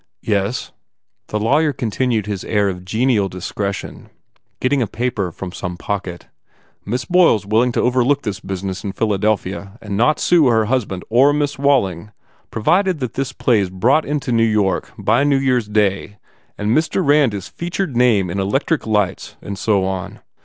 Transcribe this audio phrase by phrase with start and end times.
[0.23, 0.71] "Yes."
[1.27, 4.09] The lawyer continued his air of genial discre tion,
[4.59, 6.27] getting a paper from some pocket.
[6.83, 10.65] "Miss Boyle s willing to overlook this business in Phila delphia and not sue her
[10.65, 12.13] husban or Miss Walling
[12.49, 16.17] provided that this play s brought into New York by New Year s Day
[16.57, 17.05] and Mr.
[17.05, 20.19] Rand is featured name in electric lights and so on.